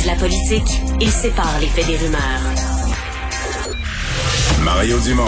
[0.00, 2.20] analyse la politique, il sépare les faits des rumeurs.
[4.62, 5.24] Mario Dumont.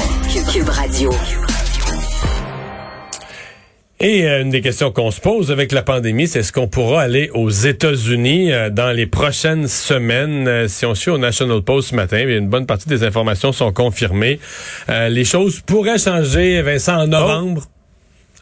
[0.53, 1.11] Cube Radio.
[4.01, 7.03] Et euh, une des questions qu'on se pose avec la pandémie, c'est est-ce qu'on pourra
[7.03, 10.49] aller aux États-Unis euh, dans les prochaines semaines?
[10.49, 13.73] Euh, si on suit au National Post ce matin, une bonne partie des informations sont
[13.73, 14.41] confirmées.
[14.89, 17.63] les choses pourraient changer, Vincent, en novembre?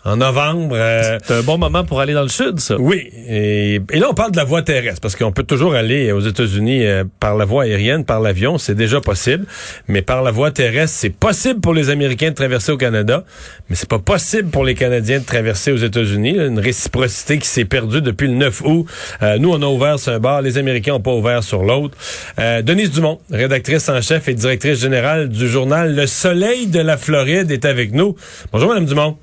[0.05, 0.75] En novembre.
[0.79, 2.77] Euh, c'est un bon moment pour aller dans le sud, ça.
[2.79, 3.11] Oui.
[3.29, 6.87] Et, là, on parle de la voie terrestre, parce qu'on peut toujours aller aux États-Unis
[6.87, 9.45] euh, par la voie aérienne, par l'avion, c'est déjà possible.
[9.89, 13.25] Mais par la voie terrestre, c'est possible pour les Américains de traverser au Canada,
[13.69, 16.37] mais c'est pas possible pour les Canadiens de traverser aux États-Unis.
[16.39, 18.87] Une réciprocité qui s'est perdue depuis le 9 août.
[19.23, 21.97] Euh, nous, on a ouvert sur un bar, les Américains n'ont pas ouvert sur l'autre.
[22.39, 27.51] Denise Dumont, rédactrice en chef et directrice générale du journal Le Soleil de la Floride,
[27.51, 28.17] est avec nous.
[28.53, 29.17] Bonjour, Madame Dumont.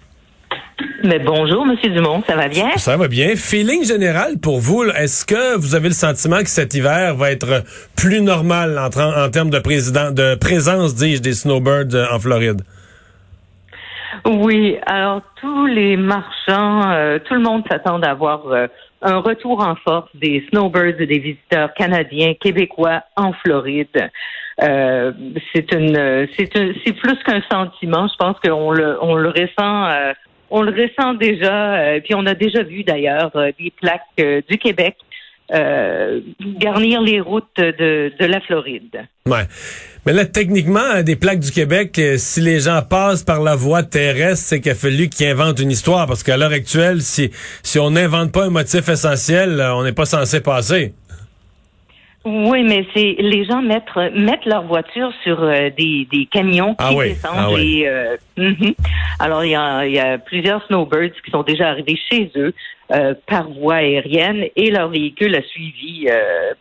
[1.03, 2.69] Mais bonjour, Monsieur Dumont, ça va bien?
[2.75, 3.35] Ça va bien.
[3.35, 7.63] Feeling général pour vous, est-ce que vous avez le sentiment que cet hiver va être
[7.95, 12.61] plus normal en, en termes de, président, de présence, dis-je, des snowbirds euh, en Floride?
[14.25, 18.67] Oui, alors tous les marchands, euh, tout le monde s'attend à avoir euh,
[19.01, 24.11] un retour en force des snowbirds et des visiteurs canadiens, québécois en Floride.
[24.59, 28.07] c'est une, c'est plus qu'un sentiment.
[28.07, 30.13] Je pense qu'on le, on le ressent
[30.49, 34.41] on le ressent déjà, euh, puis on a déjà vu d'ailleurs euh, des plaques euh,
[34.49, 34.95] du Québec
[36.59, 39.07] garnir les routes de, de la Floride.
[39.25, 39.43] Ouais.
[40.05, 44.45] Mais là, techniquement, des plaques du Québec, si les gens passent par la voie terrestre,
[44.45, 46.05] c'est qu'il a fallu qu'ils inventent une histoire.
[46.05, 47.31] Parce qu'à l'heure actuelle, si,
[47.63, 50.93] si on n'invente pas un motif essentiel, on n'est pas censé passer.
[52.29, 56.83] Oui, mais c'est les gens mettent mettent leur voiture sur euh, des, des camions qui
[56.83, 58.73] ah descendent ah et euh, mhm.
[59.19, 62.53] alors il y a, y a plusieurs snowbirds qui sont déjà arrivés chez eux
[62.91, 66.07] euh, par voie aérienne et leur véhicule a suivi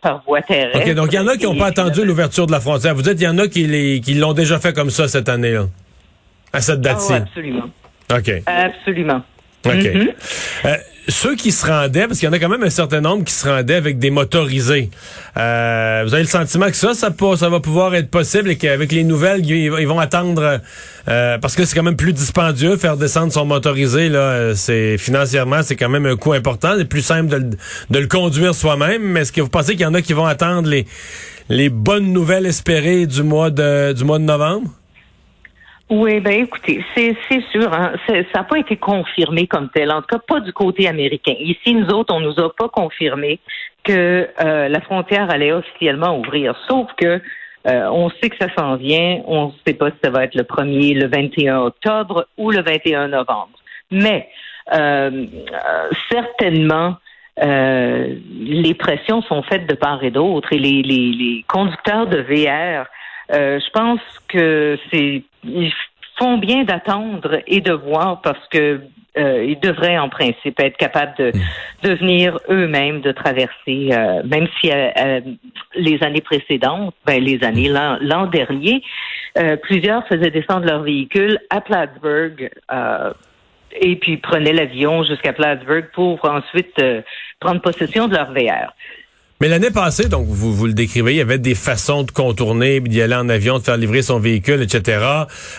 [0.00, 0.89] par voie terrestre.
[0.89, 2.95] Ok, donc il y en a qui n'ont pas attendu l'ouverture de la frontière.
[2.95, 5.28] Vous dites il y en a qui les, qui l'ont déjà fait comme ça cette
[5.28, 5.67] année là,
[6.53, 7.12] à cette date-ci.
[7.12, 7.70] Ah absolument.
[8.13, 8.30] Ok.
[8.46, 9.23] Absolument.
[9.64, 9.95] OK.
[9.95, 10.08] Mhm
[11.08, 13.33] ceux qui se rendaient, parce qu'il y en a quand même un certain nombre qui
[13.33, 14.90] se rendaient avec des motorisés,
[15.36, 19.05] euh, vous avez le sentiment que ça, ça, va pouvoir être possible et qu'avec les
[19.05, 20.61] nouvelles, ils, vont attendre,
[21.08, 24.08] euh, parce que c'est quand même plus dispendieux faire descendre son motorisé.
[24.08, 26.74] Là, c'est financièrement, c'est quand même un coût important.
[26.77, 27.56] C'est plus simple de,
[27.90, 29.02] de le conduire soi-même.
[29.02, 30.86] Mais est-ce que vous pensez qu'il y en a qui vont attendre les,
[31.48, 34.70] les bonnes nouvelles espérées du mois de, du mois de novembre?
[35.89, 37.14] Oui, ben écoutez, c'est
[37.52, 40.89] sûr, hein, ça n'a pas été confirmé comme tel, en tout cas pas du côté
[40.89, 41.35] américain.
[41.39, 43.39] Ici, nous autres, on nous a pas confirmé
[43.85, 47.20] que euh, la frontière allait officiellement ouvrir, sauf que
[47.69, 50.35] euh, on sait que ça s'en vient, on ne sait pas si ça va être
[50.35, 53.57] le 1er, le 21 octobre ou le 21 novembre.
[53.92, 54.29] Mais
[54.75, 55.27] euh,
[56.11, 56.96] certainement,
[57.39, 60.52] les pressions sont faites de part et d'autre.
[60.52, 62.86] Et les, les, les conducteurs de VR
[63.33, 65.73] euh, je pense que c'est ils
[66.18, 68.80] font bien d'attendre et de voir parce que
[69.18, 71.33] euh, ils devraient en principe être capables de
[71.83, 72.39] mm.
[72.51, 74.70] eux-mêmes de traverser, euh, même si
[75.74, 78.83] les années précédentes, ben les années l'an dernier,
[79.62, 82.51] plusieurs faisaient descendre leur véhicule à Plattsburgh
[83.78, 86.83] et puis prenaient l'avion jusqu'à Plattsburgh pour ensuite
[87.40, 88.73] prendre possession de leur VR.
[89.41, 92.80] Mais l'année passée, donc vous, vous le décrivez, il y avait des façons de contourner,
[92.80, 95.05] d'y aller en avion, de faire livrer son véhicule, etc.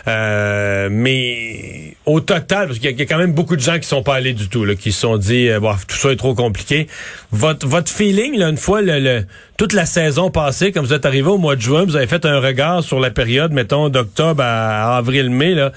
[0.08, 4.02] Euh, mais au total, parce qu'il y, a quand même beaucoup de gens qui sont
[4.02, 6.88] pas allés du tout, là, qui se sont dit, euh, tout ça est trop compliqué.
[7.32, 9.26] Votre, votre feeling, là, une fois le,
[9.58, 12.26] toute la saison passée, comme vous êtes arrivé au mois de juin, vous avez fait
[12.26, 15.72] un regard sur la période, mettons, d'octobre à avril-mai, là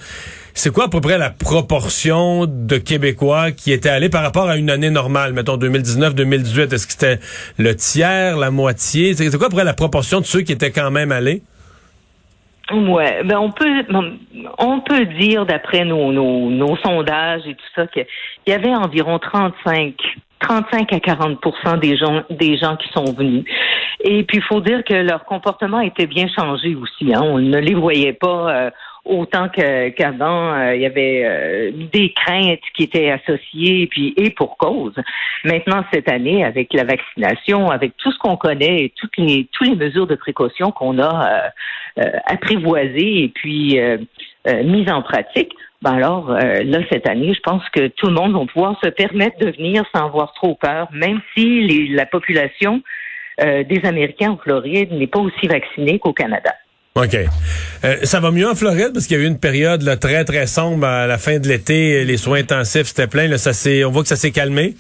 [0.55, 4.56] c'est quoi à peu près la proportion de Québécois qui étaient allés par rapport à
[4.56, 6.75] une année normale, mettons 2019-2018?
[6.75, 7.19] Est-ce que c'était
[7.59, 9.15] le tiers, la moitié?
[9.15, 11.43] C'est quoi à peu près la proportion de ceux qui étaient quand même allés?
[12.72, 13.84] Ouais, ben on peut
[14.59, 18.06] on peut dire d'après nos, nos, sondages et tout ça qu'il
[18.47, 19.94] y avait environ 35
[20.39, 23.44] 35 à 40% des gens des gens qui sont venus.
[24.05, 27.13] Et puis il faut dire que leur comportement était bien changé aussi.
[27.13, 27.22] Hein.
[27.22, 28.51] On ne les voyait pas.
[28.51, 28.71] Euh,
[29.04, 34.56] autant qu'avant, euh, il y avait euh, des craintes qui étaient associées, puis et pour
[34.56, 34.94] cause.
[35.44, 39.68] Maintenant, cette année, avec la vaccination, avec tout ce qu'on connaît et toutes les toutes
[39.68, 41.50] les mesures de précaution qu'on a
[41.98, 43.78] euh, apprivoisées et puis
[44.47, 45.52] mises en pratique,
[45.82, 49.38] ben alors là cette année, je pense que tout le monde va pouvoir se permettre
[49.38, 52.82] de venir sans avoir trop peur, même si la population
[53.38, 56.52] des Américains en Floride n'est pas aussi vaccinée qu'au Canada.
[56.97, 57.15] OK.
[57.84, 60.25] Euh, ça va mieux en Floride parce qu'il y a eu une période là, très,
[60.25, 62.04] très sombre à la fin de l'été.
[62.04, 63.28] Les soins intensifs, c'était plein.
[63.28, 63.53] Là, ça
[63.87, 64.75] on voit que ça s'est calmé.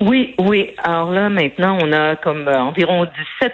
[0.00, 0.70] Oui, oui.
[0.82, 3.06] Alors là, maintenant, on a comme euh, environ
[3.40, 3.52] 17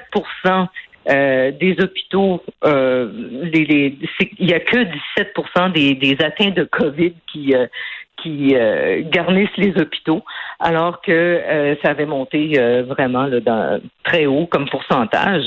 [1.09, 3.09] euh, des hôpitaux, euh,
[3.53, 3.97] les,
[4.39, 4.83] il y a que
[5.17, 5.35] 17
[5.73, 7.67] des, des atteints de COVID qui euh,
[8.23, 10.25] qui euh, garnissent les hôpitaux,
[10.59, 12.59] alors que ça avait monté
[12.89, 15.45] vraiment là, dans, très haut comme pourcentage.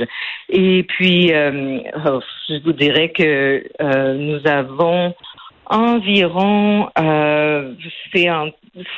[0.50, 3.63] Et puis, oh, je vous dirais que
[4.13, 5.15] nous avons
[5.65, 6.89] environ,
[8.13, 8.50] c'est en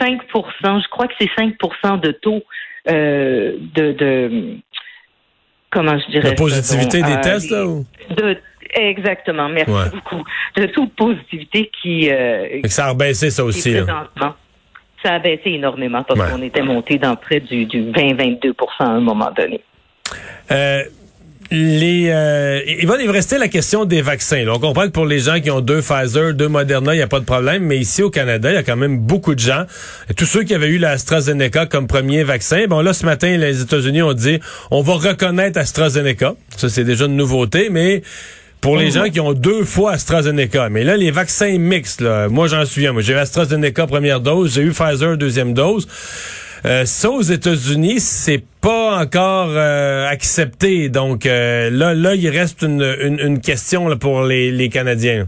[0.02, 2.44] 5% je crois que c'est 5% de taux
[2.86, 3.58] de,
[3.94, 4.58] de
[5.72, 6.30] comment je dirais.
[6.30, 7.66] La positivité des euh, tests, là?
[7.66, 7.86] Ou?
[8.16, 8.38] De,
[8.74, 10.24] exactement, merci beaucoup.
[10.56, 12.10] De toute positivité qui.
[12.12, 13.74] Euh, ça a baissé, ça aussi.
[13.74, 14.06] Là.
[15.04, 19.00] Ça a baissé énormément parce qu'on était monté dans près du, du 20-22% à un
[19.00, 19.62] moment donné.
[20.52, 20.84] Euh,
[21.52, 24.46] les, euh, il va rester la question des vaccins.
[24.48, 27.08] on comprend que pour les gens qui ont deux Pfizer, deux Moderna, il n'y a
[27.08, 29.66] pas de problème, mais ici au Canada, il y a quand même beaucoup de gens.
[30.16, 34.02] tous ceux qui avaient eu l'AstraZeneca comme premier vaccin, bon là ce matin, les États-Unis
[34.02, 34.40] ont dit
[34.72, 36.36] on va reconnaître AstraZeneca.
[36.56, 38.02] Ça c'est déjà une nouveauté, mais
[38.62, 40.70] pour les gens qui ont deux fois AstraZeneca.
[40.70, 42.94] Mais là, les vaccins mixtes, là, moi j'en souviens.
[42.94, 45.88] Moi, j'ai eu AstraZeneca première dose, j'ai eu Pfizer deuxième dose.
[46.66, 50.90] Euh, ça, aux États-Unis, c'est pas encore euh, accepté.
[50.90, 52.84] Donc euh, là, là, il reste une,
[53.20, 55.28] une, question pour les, les Canadiens.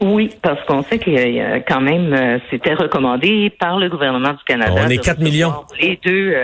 [0.00, 4.44] Oui, parce qu'on sait qu'il y a quand même, c'était recommandé par le gouvernement du
[4.44, 4.82] Canada.
[4.84, 5.54] On est 4 millions.
[5.80, 6.34] Les deux.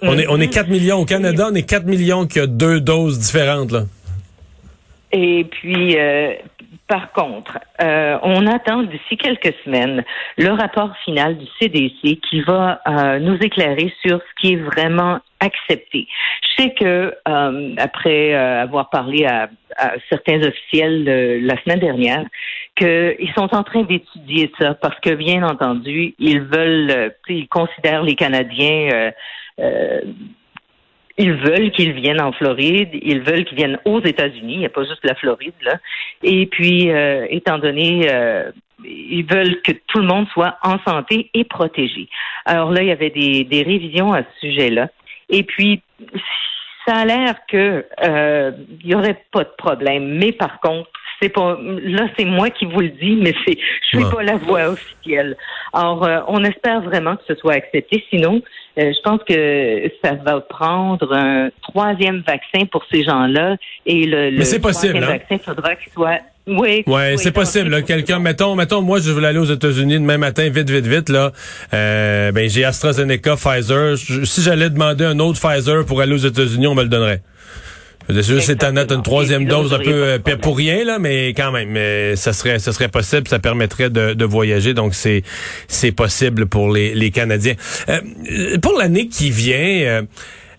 [0.00, 2.80] on, est, on est 4 millions au Canada, on est 4 millions qui a deux
[2.80, 3.70] doses différentes.
[3.70, 3.82] Là.
[5.12, 5.96] Et puis,
[6.86, 10.04] par contre, euh, on attend d'ici quelques semaines
[10.36, 15.18] le rapport final du CDC qui va euh, nous éclairer sur ce qui est vraiment
[15.40, 16.06] accepté.
[16.42, 19.48] Je sais que euh, après avoir parlé à,
[20.10, 22.24] certains officiels la semaine dernière,
[22.76, 28.14] qu'ils sont en train d'étudier ça parce que bien entendu, ils veulent, ils considèrent les
[28.14, 29.10] Canadiens
[31.16, 34.70] ils veulent qu'ils viennent en Floride, ils veulent qu'ils viennent aux États-Unis, il n'y a
[34.70, 35.78] pas juste la Floride là.
[36.22, 38.50] Et puis, euh, étant donné, euh,
[38.84, 42.08] ils veulent que tout le monde soit en santé et protégé.
[42.44, 44.88] Alors là, il y avait des, des révisions à ce sujet-là.
[45.30, 45.80] Et puis,
[46.86, 48.52] ça a l'air que euh,
[48.82, 50.90] il y aurait pas de problème, mais par contre,
[51.20, 53.56] c'est pas là c'est moi qui vous le dis, mais c'est
[53.92, 55.36] je suis pas la voix officielle.
[55.72, 58.42] Alors euh, on espère vraiment que ce soit accepté, sinon
[58.78, 63.56] euh, je pense que ça va prendre un troisième vaccin pour ces gens-là
[63.86, 65.06] et le, le troisième possible, hein?
[65.06, 67.82] vaccin faudra qu'il soit oui, ouais, c'est possible.
[67.84, 71.08] Quelqu'un, mettons, mettons, moi, je voulais aller aux États-Unis demain matin, vite, vite, vite.
[71.08, 71.32] Là,
[71.72, 73.96] euh, ben j'ai AstraZeneca, Pfizer.
[73.96, 77.22] si j'allais demander un autre Pfizer pour aller aux États-Unis, on me le donnerait.
[78.08, 82.32] C'est une troisième dose un peu euh, pour rien là, mais quand même, mais ça
[82.32, 85.22] serait, ça serait possible, ça permettrait de, de voyager, donc c'est,
[85.68, 87.54] c'est possible pour les, les Canadiens.
[87.88, 88.00] Euh,
[88.60, 89.56] pour l'année qui vient.
[89.56, 90.02] Euh,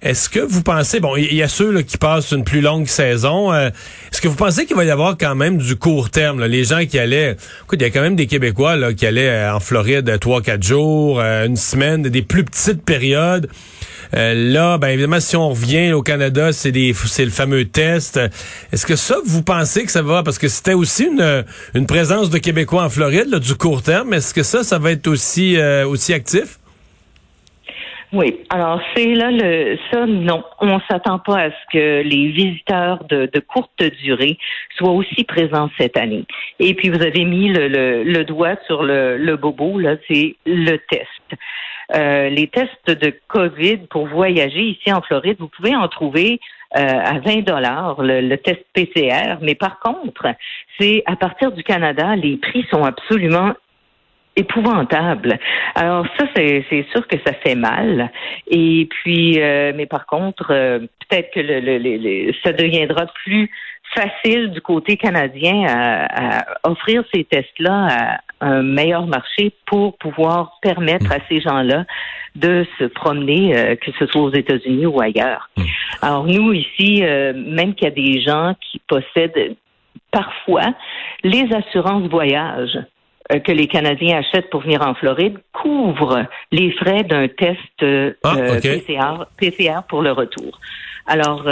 [0.06, 2.88] est-ce que vous pensez, bon, il y a ceux là, qui passent une plus longue
[2.88, 6.48] saison, est-ce que vous pensez qu'il va y avoir quand même du court terme, là,
[6.48, 9.60] les gens qui allaient, écoute, il y a quand même des Québécois qui allaient en
[9.60, 13.50] Floride trois, quatre jours, une semaine, des plus petites périodes.
[14.14, 18.20] Euh, là, ben évidemment, si on revient au Canada, c'est le fameux test.
[18.72, 21.10] Est-ce que ça, vous pensez que ça va, parce que c'était aussi
[21.74, 25.08] une, présence de Québécois en Floride, du court terme, est-ce que ça, ça va être
[25.08, 26.60] aussi, euh, aussi actif?
[28.16, 33.04] Oui, alors c'est là le ça non, on s'attend pas à ce que les visiteurs
[33.10, 34.38] de, de, courte durée
[34.78, 36.24] soient aussi présents cette année.
[36.62, 37.68] Et puis vous avez mis le,
[38.04, 41.42] le, doigt sur le, le bobo là, c'est le test.
[41.94, 46.40] Euh, les tests de COVID pour voyager ici en Floride, vous pouvez en trouver
[46.78, 50.28] euh, à 20 dollars le, test PCR, mais par contre,
[50.80, 53.54] c'est à partir du Canada, les prix sont absolument
[54.36, 55.40] épouvantables.
[55.76, 58.12] Alors ça, c'est sûr que ça fait mal.
[58.48, 63.50] Et puis, euh, mais par contre, peut-être que le, ça deviendra plus
[63.94, 70.60] facile du côté canadien à, à offrir ces tests-là à un meilleur marché pour pouvoir
[70.62, 71.86] permettre à ces gens-là
[72.36, 75.50] de se promener, euh, que ce soit aux États-Unis ou ailleurs.
[75.56, 75.64] Hmm.
[76.02, 79.56] Alors nous ici, euh, même qu'il y a des gens qui possèdent
[80.12, 80.74] parfois
[81.24, 82.82] les assurances voyage euh,
[83.30, 87.58] que les Canadiens achètent pour venir en Floride couvrent les frais d'un test
[88.24, 90.60] ah, PCR, PCR pour le retour.
[91.08, 91.48] Alors,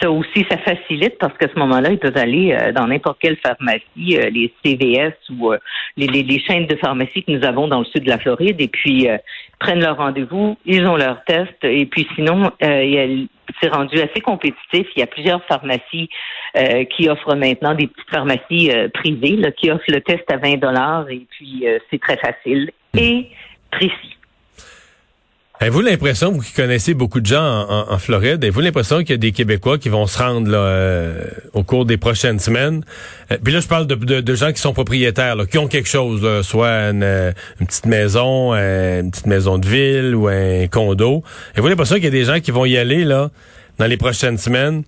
[0.00, 3.36] ça aussi, ça facilite parce qu'à ce moment-là, ils peuvent aller euh, dans n'importe quelle
[3.36, 5.58] pharmacie, euh, les CVS ou euh,
[5.96, 8.68] les, les, chaînes de pharmacie que nous avons dans le sud de la Floride, et
[8.68, 9.06] puis
[9.58, 12.50] prennent leur rendez-vous, ils ont leur test, et puis sinon,
[13.60, 14.86] c'est rendu assez compétitif.
[14.96, 16.08] Il y a plusieurs pharmacies
[16.90, 21.08] qui offrent maintenant des petites pharmacies privées là, qui offrent le test à 20 dollars,
[21.10, 23.26] et puis c'est très facile et
[23.70, 24.16] précis.
[25.60, 29.18] Avez-vous l'impression, vous qui connaissez beaucoup de gens en, Floride, avez-vous l'impression qu'il y a
[29.18, 32.84] des Québécois qui vont se rendre là, euh, au cours des prochaines semaines?
[33.30, 36.44] Euh, puis là, je parle de, gens qui sont propriétaires, là, qui ont quelque chose,
[36.44, 41.22] soit une, euh, petite maison, une petite maison de ville ou un condo.
[41.52, 43.30] Avez-vous l'impression qu'il y a des gens qui vont y aller là
[43.78, 44.82] dans les prochaines semaines?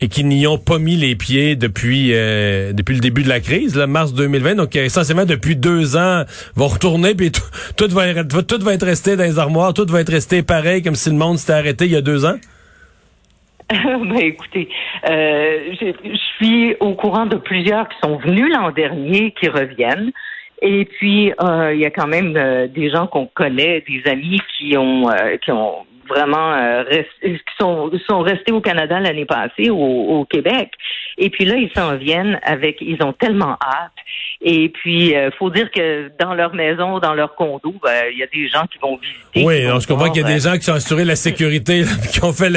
[0.00, 3.40] Et qui n'y ont pas mis les pieds depuis euh, depuis le début de la
[3.40, 4.56] crise, là, mars 2020.
[4.56, 6.24] Donc essentiellement depuis deux ans,
[6.54, 10.00] vont retourner puis tout, va être tout va être resté dans les armoires, tout va
[10.00, 12.36] être resté pareil comme si le monde s'était arrêté il y a deux ans.
[13.70, 14.68] ben écoutez,
[15.08, 20.12] euh, je, suis au courant de plusieurs qui sont venus l'an dernier, qui reviennent.
[20.62, 22.32] Et puis, euh, il y a quand même
[22.68, 25.08] des gens qu'on connaît, des amis qui ont
[25.42, 26.84] qui ont vraiment euh,
[27.22, 30.70] qui sont, sont restés au Canada l'année passée, au, au, Québec.
[31.18, 33.92] Et puis là, ils s'en viennent avec, ils ont tellement hâte.
[34.40, 38.18] Et puis, il euh, faut dire que dans leur maison, dans leur condo, ben, il
[38.18, 39.44] y a des gens qui vont visiter.
[39.44, 41.84] Oui, alors je comprends qu'il y a des euh, gens qui ont assuré la sécurité,
[42.12, 42.52] qui ont fait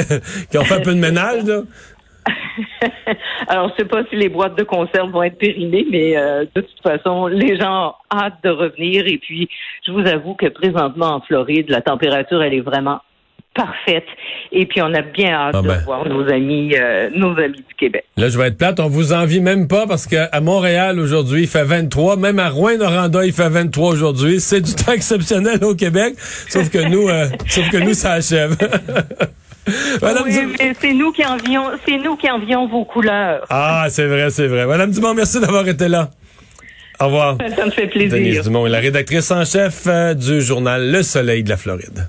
[0.50, 1.44] qui ont fait un peu de ménage.
[1.44, 1.62] Là.
[3.48, 6.82] Alors, je sais pas si les boîtes de conserve vont être périmées, mais de toute
[6.82, 9.06] façon, les gens ont hâte de revenir.
[9.06, 9.48] Et puis,
[9.86, 13.00] je vous avoue que présentement en Floride, la température, elle est vraiment
[13.60, 14.06] parfaite.
[14.52, 15.82] Et puis, on a bien hâte ah de ben.
[15.84, 18.04] voir nos amis, euh, nos amis du Québec.
[18.16, 18.80] Là, je vais être plate.
[18.80, 22.16] On vous envie même pas parce qu'à Montréal, aujourd'hui, il fait 23.
[22.16, 24.40] Même à Rouen-Noranda, il fait 23 aujourd'hui.
[24.40, 26.14] C'est du temps exceptionnel au Québec.
[26.18, 28.56] Sauf que nous, euh, sauf que nous, ça achève.
[30.02, 33.44] Madame oui, mais c'est nous qui envions, c'est nous qui envions vos couleurs.
[33.50, 34.66] Ah, c'est vrai, c'est vrai.
[34.66, 36.08] Madame Dumont, merci d'avoir été là.
[36.98, 37.36] Au revoir.
[37.56, 38.18] Ça me fait plaisir.
[38.18, 42.08] Denise Dumont est la rédactrice en chef euh, du journal Le Soleil de la Floride.